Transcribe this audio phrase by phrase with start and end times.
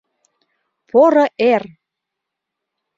[0.89, 1.63] —Поро эр!